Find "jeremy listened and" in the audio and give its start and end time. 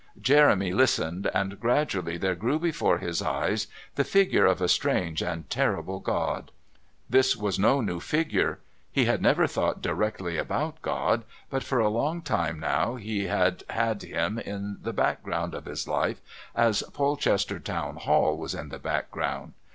0.19-1.59